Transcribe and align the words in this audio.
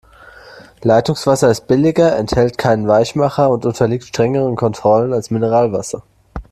Leitungswasser 0.81 1.51
ist 1.51 1.67
billiger, 1.67 2.17
enthält 2.17 2.57
keinen 2.57 2.87
Weichmacher 2.87 3.51
und 3.51 3.67
unterliegt 3.67 4.03
strengeren 4.05 4.55
Kontrollen 4.55 5.13
als 5.13 5.29
Mineralwasser. 5.29 6.01